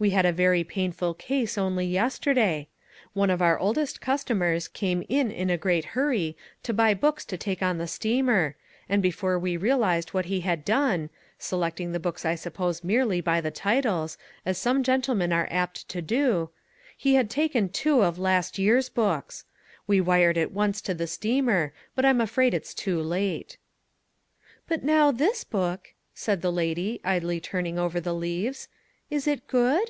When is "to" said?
6.62-6.72, 7.26-7.36, 15.90-16.00, 20.80-20.94